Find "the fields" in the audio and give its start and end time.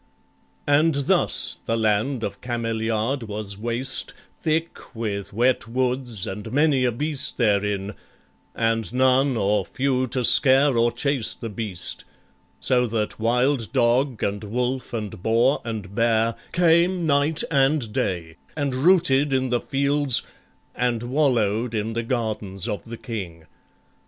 19.51-20.23